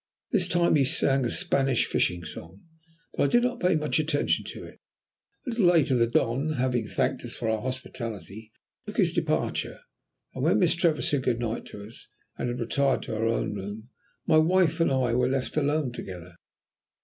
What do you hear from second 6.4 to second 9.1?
having thanked us for our hospitality, took